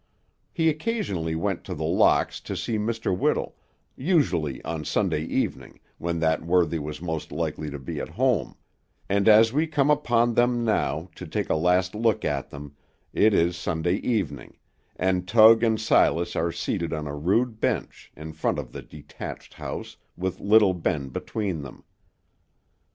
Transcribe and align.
He 0.51 0.67
occasionally 0.67 1.35
went 1.35 1.63
to 1.65 1.75
The 1.75 1.83
Locks 1.83 2.39
to 2.41 2.57
see 2.57 2.79
Mr. 2.79 3.15
Whittle, 3.15 3.55
usually 3.95 4.59
on 4.63 4.83
Sunday 4.83 5.21
evening, 5.21 5.79
when 5.99 6.19
that 6.21 6.43
worthy 6.43 6.79
was 6.79 7.03
most 7.03 7.31
likely 7.31 7.69
to 7.69 7.77
be 7.77 7.99
at 7.99 8.09
home, 8.09 8.55
and 9.07 9.27
as 9.29 9.53
we 9.53 9.67
come 9.67 9.91
upon 9.91 10.33
them 10.33 10.65
now, 10.65 11.11
to 11.13 11.27
take 11.27 11.51
a 11.51 11.55
last 11.55 11.93
look 11.93 12.25
at 12.25 12.49
them, 12.49 12.75
it 13.13 13.31
is 13.31 13.55
Sunday 13.55 13.97
evening, 13.97 14.57
and 14.95 15.27
Tug 15.27 15.61
and 15.61 15.79
Silas 15.79 16.35
are 16.35 16.51
seated 16.51 16.93
on 16.93 17.05
a 17.05 17.15
rude 17.15 17.59
bench, 17.61 18.11
in 18.17 18.33
front 18.33 18.57
of 18.57 18.71
the 18.71 18.81
detached 18.81 19.53
house, 19.53 19.97
with 20.17 20.39
little 20.39 20.73
Ben 20.73 21.09
between 21.09 21.61
them. 21.61 21.83